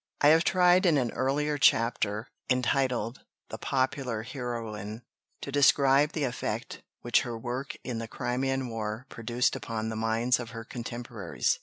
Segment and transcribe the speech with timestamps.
[0.19, 5.03] I have tried in an earlier chapter, entitled "The Popular Heroine,"
[5.41, 10.39] to describe the effect which her work in the Crimean War produced upon the minds
[10.39, 11.59] of her contemporaries.